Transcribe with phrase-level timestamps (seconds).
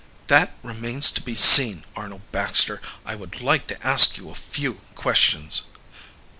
[0.29, 2.81] "That remains to be seen, Arnold Baxter.
[3.05, 5.65] I would like to ask you a few questions."